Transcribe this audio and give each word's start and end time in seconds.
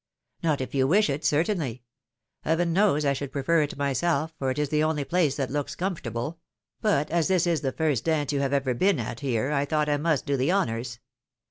"Not 0.41 0.61
if 0.61 0.73
you 0.73 0.87
wish 0.87 1.11
it, 1.11 1.23
certainly. 1.23 1.83
Heaven 2.41 2.73
knows 2.73 3.05
I 3.05 3.13
should 3.13 3.31
prefer 3.31 3.61
it 3.61 3.77
myself, 3.77 4.33
for 4.39 4.49
it 4.49 4.57
is 4.57 4.69
the 4.69 4.81
only 4.81 5.03
place 5.03 5.35
that 5.35 5.51
looks 5.51 5.75
comfortable; 5.75 6.39
but 6.81 7.11
as 7.11 7.27
this 7.27 7.45
is 7.45 7.61
the 7.61 7.71
first 7.71 8.05
dance 8.05 8.33
you 8.33 8.39
have 8.39 8.51
ever 8.51 8.73
been 8.73 8.99
at 8.99 9.19
here, 9.19 9.51
I 9.51 9.63
thought 9.65 9.89
I 9.89 9.97
must 9.97 10.25
do 10.25 10.35
the 10.37 10.51
honours. 10.51 10.97